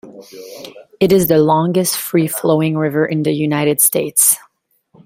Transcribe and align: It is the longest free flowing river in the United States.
It 0.99 1.11
is 1.11 1.27
the 1.27 1.37
longest 1.37 1.95
free 1.95 2.25
flowing 2.27 2.75
river 2.75 3.05
in 3.05 3.21
the 3.21 3.31
United 3.33 3.79
States. 3.81 4.35